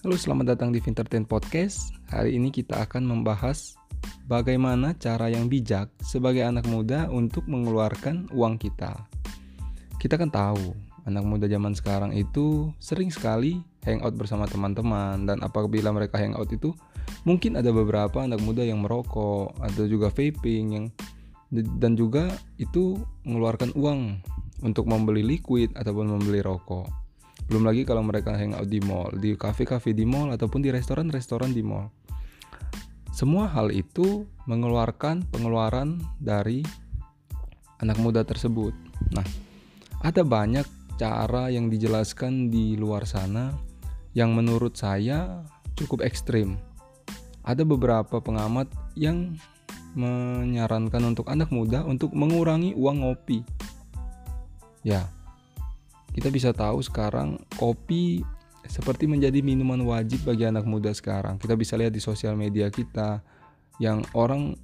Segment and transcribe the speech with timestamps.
[0.00, 1.92] Halo, selamat datang di Vintertain Podcast.
[2.08, 3.76] Hari ini kita akan membahas
[4.24, 8.96] bagaimana cara yang bijak sebagai anak muda untuk mengeluarkan uang kita.
[10.00, 10.72] Kita kan tahu,
[11.04, 16.72] anak muda zaman sekarang itu sering sekali hangout bersama teman-teman dan apabila mereka hangout itu
[17.28, 20.84] mungkin ada beberapa anak muda yang merokok, ada juga vaping yang
[21.52, 22.96] dan juga itu
[23.28, 24.16] mengeluarkan uang
[24.64, 26.99] untuk membeli liquid ataupun membeli rokok.
[27.50, 31.66] Belum lagi kalau mereka hangout di mall, di kafe-kafe di mall ataupun di restoran-restoran di
[31.66, 31.90] mall.
[33.10, 36.62] Semua hal itu mengeluarkan pengeluaran dari
[37.82, 38.70] anak muda tersebut.
[39.10, 39.26] Nah,
[39.98, 40.62] ada banyak
[40.94, 43.50] cara yang dijelaskan di luar sana
[44.14, 45.42] yang menurut saya
[45.74, 46.54] cukup ekstrim.
[47.42, 49.34] Ada beberapa pengamat yang
[49.98, 53.42] menyarankan untuk anak muda untuk mengurangi uang ngopi.
[54.86, 55.10] Ya,
[56.14, 58.24] kita bisa tahu sekarang kopi
[58.66, 61.38] seperti menjadi minuman wajib bagi anak muda sekarang.
[61.42, 63.22] Kita bisa lihat di sosial media kita
[63.82, 64.54] yang orang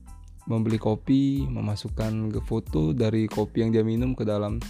[0.47, 4.63] membeli kopi, memasukkan ke foto dari kopi yang dia minum ke dalam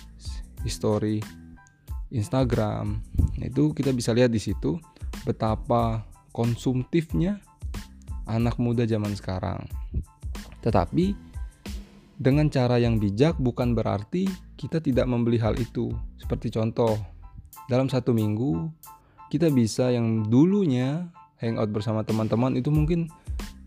[0.65, 1.21] history
[2.09, 3.05] Instagram.
[3.37, 4.81] Itu kita bisa lihat di situ
[5.29, 7.41] betapa konsumtifnya
[8.25, 9.69] anak muda zaman sekarang.
[10.65, 11.13] Tetapi
[12.17, 14.25] dengan cara yang bijak bukan berarti
[14.57, 15.93] kita tidak membeli hal itu.
[16.17, 16.97] Seperti contoh,
[17.69, 18.73] dalam satu minggu
[19.29, 23.13] kita bisa yang dulunya hangout bersama teman-teman itu mungkin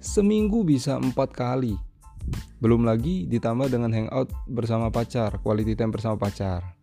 [0.01, 1.77] seminggu bisa empat kali.
[2.59, 6.75] Belum lagi ditambah dengan hangout bersama pacar, quality time bersama pacar.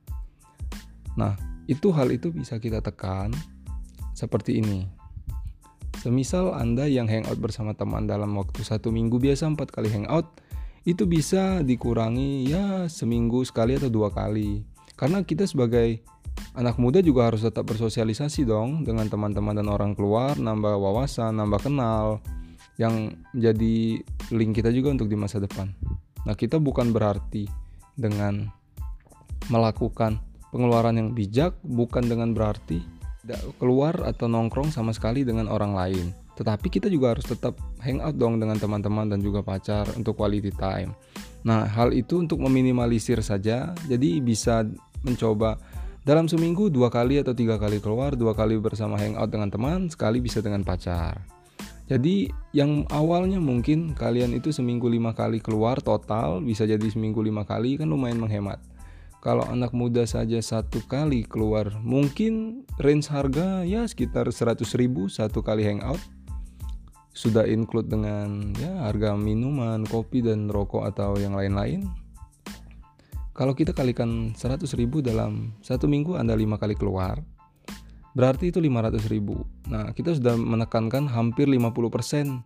[1.19, 3.34] Nah, itu hal itu bisa kita tekan
[4.15, 4.87] seperti ini.
[6.01, 10.29] Semisal Anda yang hangout bersama teman dalam waktu satu minggu biasa empat kali hangout,
[10.87, 14.62] itu bisa dikurangi ya seminggu sekali atau dua kali.
[14.95, 16.01] Karena kita sebagai
[16.55, 21.61] anak muda juga harus tetap bersosialisasi dong dengan teman-teman dan orang keluar nambah wawasan nambah
[21.66, 22.22] kenal
[22.78, 24.00] yang menjadi
[24.31, 25.75] link kita juga untuk di masa depan.
[26.22, 27.50] Nah kita bukan berarti
[27.99, 28.47] dengan
[29.50, 30.22] melakukan
[30.55, 32.78] pengeluaran yang bijak bukan dengan berarti
[33.27, 36.06] tidak keluar atau nongkrong sama sekali dengan orang lain
[36.37, 40.93] tetapi kita juga harus tetap hangout dong dengan teman-teman dan juga pacar untuk quality time.
[41.49, 44.69] Nah, hal itu untuk meminimalisir saja, jadi bisa
[45.01, 45.57] mencoba
[46.07, 50.23] dalam seminggu dua kali atau tiga kali keluar, dua kali bersama hangout dengan teman, sekali
[50.23, 51.19] bisa dengan pacar.
[51.87, 57.47] Jadi yang awalnya mungkin kalian itu seminggu lima kali keluar total bisa jadi seminggu lima
[57.47, 58.59] kali kan lumayan menghemat.
[59.23, 65.43] Kalau anak muda saja satu kali keluar mungkin range harga ya sekitar 100 ribu satu
[65.43, 65.99] kali hangout
[67.16, 71.88] sudah include dengan ya harga minuman, kopi dan rokok atau yang lain-lain.
[73.32, 77.25] Kalau kita kalikan 100 ribu dalam satu minggu Anda lima kali keluar,
[78.12, 79.49] berarti itu 500 ribu.
[79.72, 82.44] Nah, kita sudah menekankan hampir 50%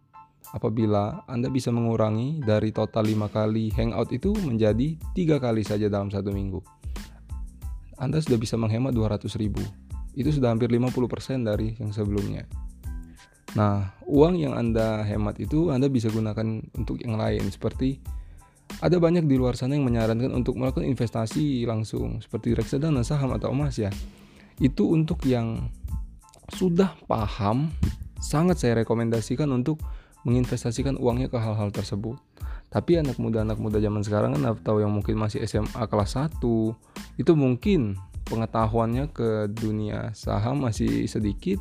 [0.54, 6.10] apabila Anda bisa mengurangi dari total lima kali hangout itu menjadi tiga kali saja dalam
[6.14, 6.62] satu minggu.
[7.98, 9.62] Anda sudah bisa menghemat 200 ribu.
[10.14, 12.50] Itu sudah hampir 50% dari yang sebelumnya.
[13.58, 17.98] Nah, uang yang Anda hemat itu Anda bisa gunakan untuk yang lain seperti
[18.78, 23.50] ada banyak di luar sana yang menyarankan untuk melakukan investasi langsung seperti reksadana, saham atau
[23.50, 23.90] emas ya.
[24.62, 25.66] Itu untuk yang
[26.54, 27.74] sudah paham
[28.22, 29.82] sangat saya rekomendasikan untuk
[30.22, 32.20] menginvestasikan uangnya ke hal-hal tersebut.
[32.70, 36.38] Tapi anak muda-anak muda zaman sekarang kan atau yang mungkin masih SMA kelas 1
[37.18, 37.98] itu mungkin
[38.30, 41.58] pengetahuannya ke dunia saham masih sedikit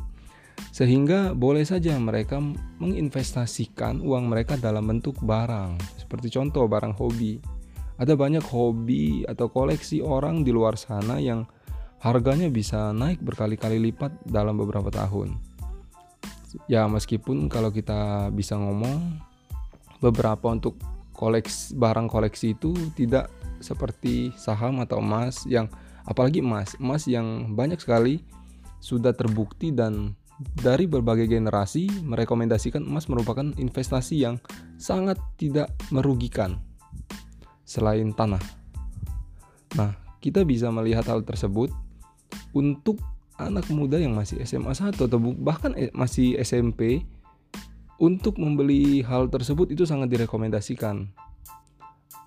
[0.68, 2.38] sehingga boleh saja mereka
[2.78, 7.40] menginvestasikan uang mereka dalam bentuk barang, seperti contoh barang hobi.
[8.00, 11.44] Ada banyak hobi atau koleksi orang di luar sana yang
[12.00, 15.36] harganya bisa naik berkali-kali lipat dalam beberapa tahun.
[16.66, 19.20] Ya, meskipun kalau kita bisa ngomong
[20.00, 20.80] beberapa untuk
[21.12, 23.28] koleksi barang koleksi itu tidak
[23.60, 25.68] seperti saham atau emas yang
[26.08, 28.24] apalagi emas, emas yang banyak sekali
[28.80, 34.40] sudah terbukti dan dari berbagai generasi merekomendasikan emas merupakan investasi yang
[34.80, 36.56] sangat tidak merugikan
[37.68, 38.40] selain tanah.
[39.76, 39.92] Nah,
[40.24, 41.68] kita bisa melihat hal tersebut
[42.56, 42.98] untuk
[43.36, 47.04] anak muda yang masih SMA 1 atau bahkan e, masih SMP
[48.00, 51.12] untuk membeli hal tersebut itu sangat direkomendasikan.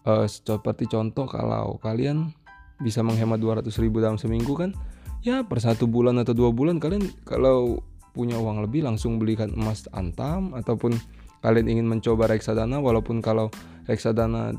[0.04, 2.36] Uh, seperti contoh kalau kalian
[2.84, 4.76] bisa menghemat 200 ribu dalam seminggu kan
[5.24, 7.80] ya per satu bulan atau dua bulan kalian kalau
[8.14, 10.96] punya uang lebih langsung belikan emas antam ataupun
[11.44, 13.52] kalian ingin mencoba reksadana walaupun kalau
[13.90, 14.56] reksadana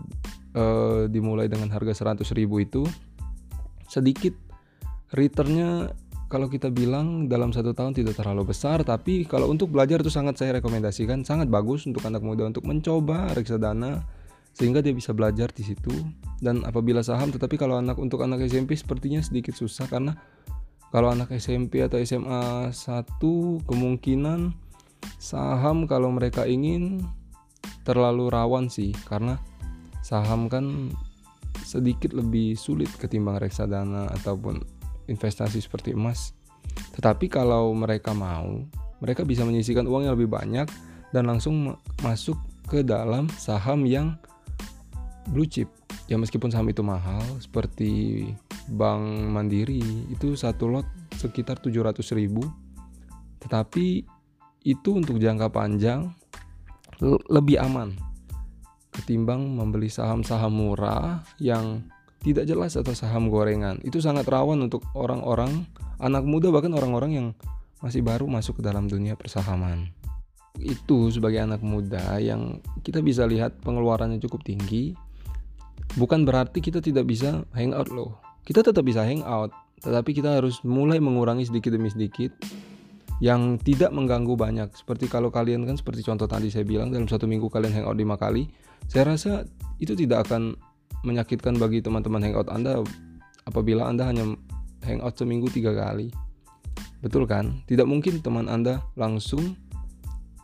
[0.52, 0.64] e,
[1.08, 2.84] dimulai dengan harga 100 ribu itu
[3.88, 4.36] sedikit
[5.14, 5.94] returnnya
[6.28, 10.34] kalau kita bilang dalam satu tahun tidak terlalu besar, tapi kalau untuk belajar itu sangat
[10.34, 14.02] saya rekomendasikan, sangat bagus untuk anak muda untuk mencoba reksadana
[14.50, 15.94] sehingga dia bisa belajar di situ.
[16.42, 20.18] Dan apabila saham, tetapi kalau anak untuk anak SMP sepertinya sedikit susah karena
[20.94, 24.54] kalau anak SMP atau SMA satu kemungkinan
[25.18, 27.02] saham kalau mereka ingin
[27.82, 29.42] terlalu rawan sih karena
[30.06, 30.94] saham kan
[31.66, 34.62] sedikit lebih sulit ketimbang reksadana ataupun
[35.10, 36.30] investasi seperti emas.
[36.94, 38.62] Tetapi kalau mereka mau,
[39.02, 40.70] mereka bisa menyisihkan uang yang lebih banyak
[41.10, 41.74] dan langsung
[42.06, 42.38] masuk
[42.70, 44.14] ke dalam saham yang
[45.26, 45.66] blue chip.
[46.06, 48.30] Ya meskipun saham itu mahal seperti
[48.70, 52.44] Bank Mandiri itu satu lot sekitar 700 ribu
[53.44, 54.04] tetapi
[54.64, 56.08] itu untuk jangka panjang
[57.28, 57.92] lebih aman
[58.94, 61.82] ketimbang membeli saham-saham murah yang
[62.24, 63.76] tidak jelas atau saham gorengan.
[63.84, 65.68] Itu sangat rawan untuk orang-orang
[66.00, 67.26] anak muda bahkan orang-orang yang
[67.84, 69.92] masih baru masuk ke dalam dunia persahaman.
[70.56, 74.96] Itu sebagai anak muda yang kita bisa lihat pengeluarannya cukup tinggi.
[76.00, 78.16] Bukan berarti kita tidak bisa hangout loh.
[78.44, 79.50] Kita tetap bisa hangout,
[79.80, 82.32] tetapi kita harus mulai mengurangi sedikit demi sedikit
[83.24, 84.68] yang tidak mengganggu banyak.
[84.76, 88.20] Seperti kalau kalian kan seperti contoh tadi saya bilang dalam satu minggu kalian hangout lima
[88.20, 88.52] kali,
[88.84, 89.48] saya rasa
[89.80, 90.56] itu tidak akan
[91.04, 92.84] menyakitkan bagi teman-teman hangout Anda
[93.48, 94.36] apabila Anda hanya
[94.84, 96.12] hangout seminggu tiga kali.
[97.00, 97.64] Betul kan?
[97.68, 99.56] Tidak mungkin teman Anda langsung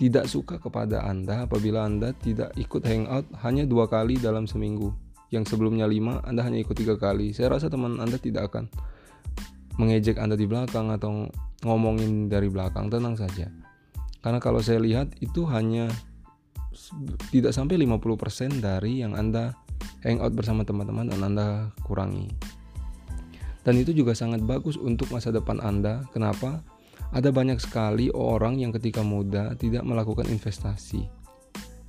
[0.00, 4.92] tidak suka kepada Anda apabila Anda tidak ikut hangout hanya dua kali dalam seminggu.
[5.30, 7.30] Yang sebelumnya lima, Anda hanya ikut tiga kali.
[7.30, 8.66] Saya rasa teman Anda tidak akan
[9.78, 11.30] mengejek Anda di belakang atau
[11.62, 12.90] ngomongin dari belakang.
[12.90, 13.46] Tenang saja.
[14.20, 15.88] Karena kalau saya lihat itu hanya
[17.30, 19.56] tidak sampai 50% dari yang Anda
[20.04, 21.46] hangout bersama teman-teman dan Anda
[21.86, 22.28] kurangi.
[23.60, 26.04] Dan itu juga sangat bagus untuk masa depan Anda.
[26.12, 26.64] Kenapa?
[27.10, 31.10] Ada banyak sekali orang yang ketika muda tidak melakukan investasi.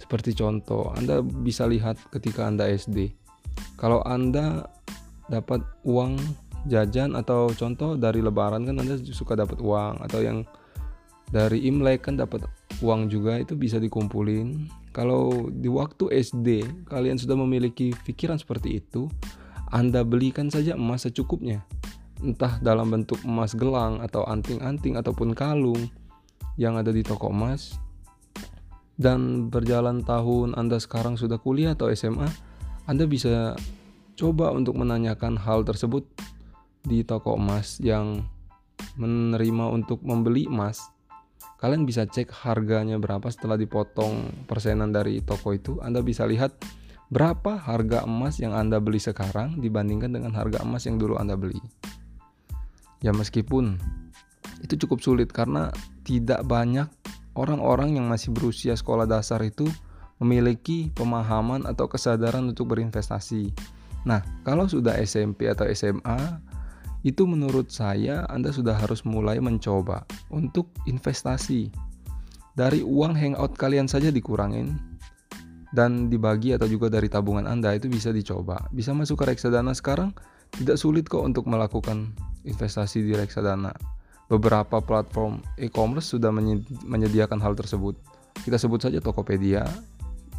[0.02, 3.16] Seperti contoh, Anda bisa lihat ketika Anda SD.
[3.76, 4.68] Kalau Anda
[5.32, 6.18] dapat uang
[6.70, 10.46] jajan atau contoh dari lebaran kan Anda suka dapat uang atau yang
[11.32, 12.46] dari Imlek kan dapat
[12.84, 16.48] uang juga itu bisa dikumpulin kalau di waktu SD
[16.92, 19.08] kalian sudah memiliki pikiran seperti itu,
[19.72, 21.64] Anda belikan saja emas secukupnya.
[22.20, 25.88] Entah dalam bentuk emas gelang atau anting-anting ataupun kalung
[26.60, 27.80] yang ada di toko emas.
[29.00, 32.28] Dan berjalan tahun Anda sekarang sudah kuliah atau SMA,
[32.90, 33.54] Anda bisa
[34.18, 36.06] coba untuk menanyakan hal tersebut
[36.82, 38.26] di toko emas yang
[38.98, 40.82] menerima untuk membeli emas.
[41.62, 45.78] Kalian bisa cek harganya berapa setelah dipotong persenan dari toko itu.
[45.78, 46.58] Anda bisa lihat
[47.14, 51.62] berapa harga emas yang Anda beli sekarang dibandingkan dengan harga emas yang dulu Anda beli.
[53.06, 53.78] Ya meskipun
[54.66, 55.70] itu cukup sulit karena
[56.02, 56.90] tidak banyak
[57.38, 59.70] orang-orang yang masih berusia sekolah dasar itu
[60.22, 63.50] memiliki pemahaman atau kesadaran untuk berinvestasi
[64.06, 66.42] nah kalau sudah SMP atau SMA
[67.02, 71.74] itu menurut saya Anda sudah harus mulai mencoba untuk investasi.
[72.54, 74.78] Dari uang hangout kalian saja dikurangin
[75.72, 78.70] dan dibagi atau juga dari tabungan Anda itu bisa dicoba.
[78.70, 80.14] Bisa masuk ke reksadana sekarang
[80.54, 82.14] tidak sulit kok untuk melakukan
[82.46, 83.74] investasi di reksadana.
[84.30, 86.32] Beberapa platform e-commerce sudah
[86.86, 87.98] menyediakan hal tersebut.
[88.46, 89.68] Kita sebut saja Tokopedia.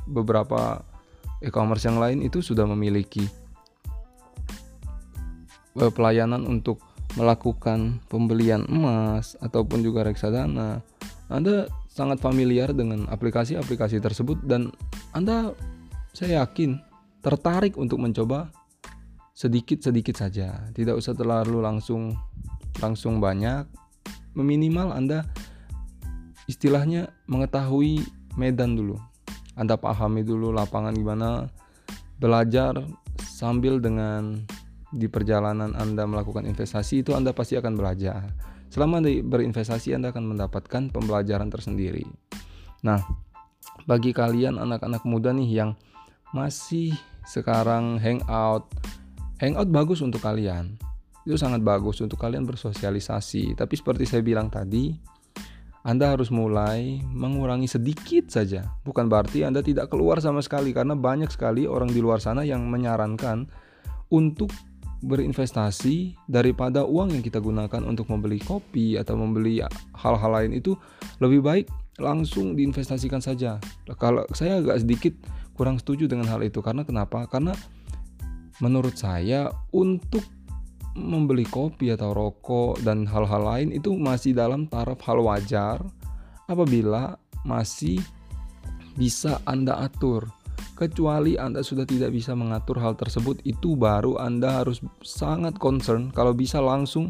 [0.09, 0.82] Beberapa
[1.42, 3.42] e-commerce yang lain itu sudah memiliki
[5.73, 6.85] Eh, pelayanan untuk
[7.16, 10.85] melakukan pembelian emas ataupun juga reksadana,
[11.32, 14.68] Anda sangat familiar dengan aplikasi-aplikasi tersebut dan
[15.16, 15.56] Anda
[16.12, 16.76] saya yakin
[17.25, 18.52] tertarik untuk mencoba
[19.32, 20.68] sedikit-sedikit saja.
[20.76, 22.12] Tidak usah terlalu langsung
[22.85, 23.64] langsung banyak.
[24.37, 25.25] Meminimal Anda
[26.49, 28.04] istilahnya mengetahui
[28.37, 29.00] medan dulu.
[29.56, 31.49] Anda pahami dulu lapangan gimana,
[32.16, 32.78] belajar
[33.21, 34.44] sambil dengan
[34.92, 38.32] di perjalanan Anda melakukan investasi itu Anda pasti akan belajar.
[38.68, 42.04] Selama Anda berinvestasi Anda akan mendapatkan pembelajaran tersendiri.
[42.85, 43.00] Nah,
[43.85, 45.71] bagi kalian anak-anak muda nih yang
[46.32, 46.97] masih
[47.28, 48.68] sekarang hangout,
[49.40, 50.76] hangout bagus untuk kalian.
[51.23, 53.54] Itu sangat bagus untuk kalian bersosialisasi.
[53.54, 54.90] Tapi seperti saya bilang tadi,
[55.82, 58.70] anda harus mulai mengurangi sedikit saja.
[58.86, 62.70] Bukan berarti Anda tidak keluar sama sekali karena banyak sekali orang di luar sana yang
[62.70, 63.50] menyarankan
[64.14, 64.54] untuk
[65.02, 69.58] berinvestasi daripada uang yang kita gunakan untuk membeli kopi atau membeli
[69.98, 70.78] hal-hal lain itu
[71.18, 71.66] lebih baik
[71.98, 73.58] langsung diinvestasikan saja.
[73.98, 75.14] Kalau saya agak sedikit
[75.58, 77.26] kurang setuju dengan hal itu karena kenapa?
[77.26, 77.58] Karena
[78.62, 80.22] menurut saya untuk
[80.92, 85.80] membeli kopi atau rokok dan hal-hal lain itu masih dalam taraf hal wajar
[86.49, 87.16] apabila
[87.49, 88.00] masih
[88.96, 90.28] bisa Anda atur.
[90.76, 96.34] Kecuali Anda sudah tidak bisa mengatur hal tersebut, itu baru Anda harus sangat concern kalau
[96.37, 97.08] bisa langsung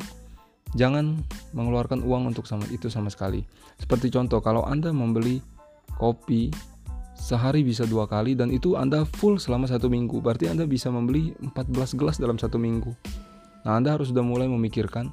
[0.79, 1.21] jangan
[1.57, 3.43] mengeluarkan uang untuk sama itu sama sekali.
[3.81, 5.41] Seperti contoh, kalau Anda membeli
[5.97, 6.53] kopi
[7.17, 11.33] sehari bisa dua kali dan itu Anda full selama satu minggu, berarti Anda bisa membeli
[11.41, 12.93] 14 gelas dalam satu minggu.
[13.63, 15.11] Nah, Anda harus sudah mulai memikirkan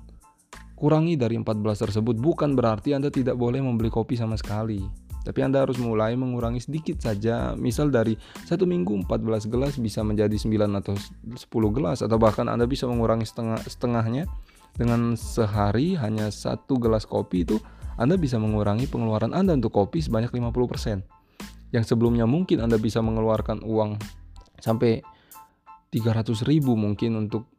[0.79, 1.59] kurangi dari 14
[1.91, 4.81] tersebut bukan berarti Anda tidak boleh membeli kopi sama sekali.
[5.19, 7.53] Tapi Anda harus mulai mengurangi sedikit saja.
[7.53, 8.15] Misal dari
[8.47, 13.27] satu minggu 14 gelas bisa menjadi 9 atau 10 gelas atau bahkan Anda bisa mengurangi
[13.27, 14.25] setengah setengahnya
[14.79, 17.59] dengan sehari hanya satu gelas kopi itu
[17.99, 21.03] Anda bisa mengurangi pengeluaran Anda untuk kopi sebanyak 50%.
[21.75, 23.99] Yang sebelumnya mungkin Anda bisa mengeluarkan uang
[24.63, 25.03] sampai
[25.91, 27.58] 300 ribu mungkin untuk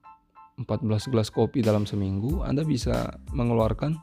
[0.60, 3.96] 14 gelas kopi dalam seminggu, Anda bisa mengeluarkan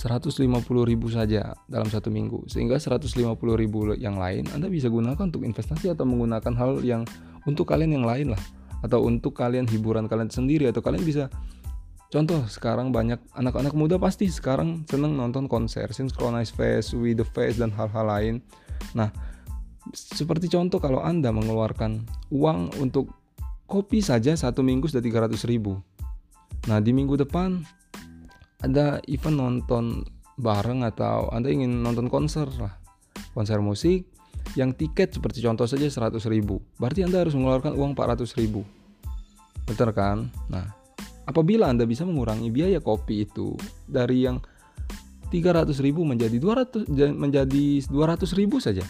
[0.00, 0.40] 150
[0.88, 2.48] ribu saja dalam satu minggu.
[2.48, 7.04] Sehingga 150 ribu yang lain Anda bisa gunakan untuk investasi atau menggunakan hal yang
[7.44, 8.42] untuk kalian yang lain lah.
[8.80, 11.28] Atau untuk kalian hiburan kalian sendiri atau kalian bisa
[12.10, 17.54] Contoh sekarang banyak anak-anak muda pasti sekarang seneng nonton konser, synchronize face, with the face
[17.54, 18.42] dan hal-hal lain.
[18.98, 19.14] Nah,
[19.94, 22.02] seperti contoh kalau Anda mengeluarkan
[22.34, 23.19] uang untuk
[23.70, 24.98] kopi saja satu minggu sudah
[25.30, 25.78] 300 ribu.
[26.66, 27.62] Nah di minggu depan
[28.66, 30.02] ada event nonton
[30.34, 32.74] bareng atau Anda ingin nonton konser lah,
[33.32, 34.10] konser musik
[34.58, 36.58] yang tiket seperti contoh saja 100 ribu.
[36.82, 38.66] Berarti Anda harus mengeluarkan uang 400 ribu.
[39.68, 40.26] Betul kan?
[40.50, 40.66] Nah,
[41.30, 43.54] apabila Anda bisa mengurangi biaya kopi itu
[43.86, 44.42] dari yang
[45.30, 48.82] 300 ribu menjadi 200 menjadi 200 ribu saja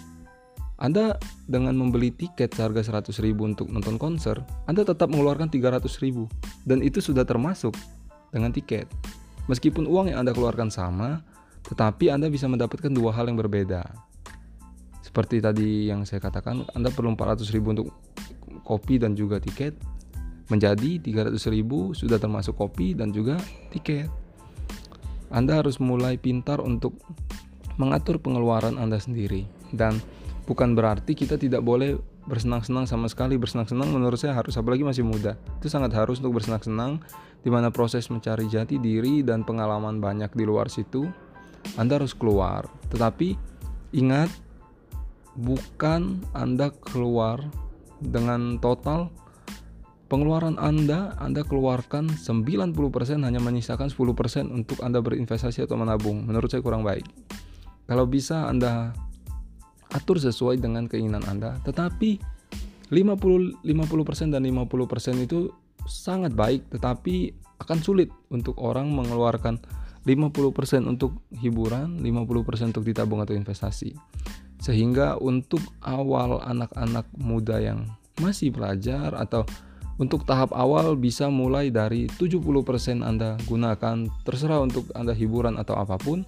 [0.81, 6.25] anda dengan membeli tiket seharga 100 ribu untuk nonton konser, Anda tetap mengeluarkan 300 ribu
[6.65, 7.77] dan itu sudah termasuk
[8.33, 8.89] dengan tiket.
[9.45, 11.21] Meskipun uang yang Anda keluarkan sama,
[11.69, 13.85] tetapi Anda bisa mendapatkan dua hal yang berbeda.
[15.05, 17.93] Seperti tadi yang saya katakan, Anda perlu 400 ribu untuk
[18.65, 19.77] kopi dan juga tiket,
[20.49, 23.37] menjadi 300 ribu sudah termasuk kopi dan juga
[23.69, 24.09] tiket.
[25.29, 26.97] Anda harus mulai pintar untuk
[27.77, 29.45] mengatur pengeluaran Anda sendiri
[29.77, 30.01] dan
[30.51, 31.95] bukan berarti kita tidak boleh
[32.27, 33.39] bersenang-senang sama sekali.
[33.39, 35.39] Bersenang-senang menurut saya harus apalagi masih muda.
[35.63, 36.99] Itu sangat harus untuk bersenang-senang
[37.47, 41.07] di mana proses mencari jati diri dan pengalaman banyak di luar situ
[41.79, 42.67] Anda harus keluar.
[42.91, 43.39] Tetapi
[43.95, 44.35] ingat
[45.39, 47.47] bukan Anda keluar
[48.03, 49.15] dengan total
[50.11, 52.75] pengeluaran Anda Anda keluarkan 90%
[53.23, 56.27] hanya menyisakan 10% untuk Anda berinvestasi atau menabung.
[56.27, 57.07] Menurut saya kurang baik.
[57.87, 58.91] Kalau bisa Anda
[59.95, 61.59] atur sesuai dengan keinginan Anda.
[61.63, 62.21] Tetapi
[62.91, 65.55] 50 50% dan 50% itu
[65.87, 69.61] sangat baik tetapi akan sulit untuk orang mengeluarkan
[70.01, 73.93] 50% untuk hiburan, 50% untuk ditabung atau investasi.
[74.57, 77.85] Sehingga untuk awal anak-anak muda yang
[78.17, 79.45] masih belajar atau
[80.01, 86.01] untuk tahap awal bisa mulai dari 70% Anda gunakan terserah untuk Anda hiburan atau apa
[86.01, 86.25] pun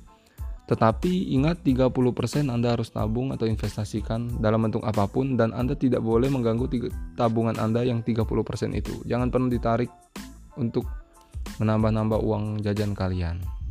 [0.70, 6.00] tetapi ingat 30% Anda harus tabung atau investasikan dalam bentuk apa pun dan Anda tidak
[6.00, 6.70] boleh mengganggu
[7.18, 8.22] tabungan Anda yang 30%
[8.78, 9.02] itu.
[9.04, 9.90] Jangan pernah ditarik
[10.54, 10.86] untuk
[11.58, 13.61] menambah-nambah uang jajan kalian.